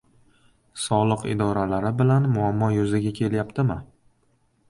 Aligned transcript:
Soliq 0.83 1.25
idoralari 1.33 1.91
bilan 2.01 2.25
muammo 2.37 2.69
yuzaga 2.79 3.13
kelyaptimi? 3.19 3.77